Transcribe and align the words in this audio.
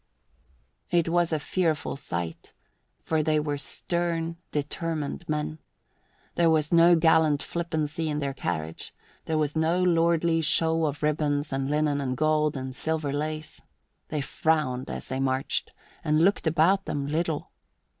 It 0.89 1.09
was 1.09 1.31
a 1.31 1.37
fearful 1.37 1.95
sight, 1.95 2.53
for 3.03 3.21
they 3.21 3.39
were 3.39 3.59
stern, 3.59 4.37
determined 4.51 5.29
men. 5.29 5.59
There 6.33 6.49
was 6.49 6.71
no 6.73 6.95
gallant 6.95 7.43
flippancy 7.43 8.09
in 8.09 8.17
their 8.17 8.33
carriage; 8.33 8.95
there 9.25 9.37
was 9.37 9.55
no 9.55 9.83
lordly 9.83 10.41
show 10.41 10.85
of 10.87 11.03
ribbands 11.03 11.53
and 11.53 11.69
linen 11.69 12.01
and 12.01 12.17
gold 12.17 12.57
and 12.57 12.73
silver 12.75 13.13
lace. 13.13 13.61
They 14.07 14.21
frowned 14.21 14.89
as 14.89 15.07
they 15.07 15.19
marched, 15.19 15.71
and 16.03 16.23
looked 16.23 16.47
about 16.47 16.85
them 16.85 17.05
little. 17.05 17.51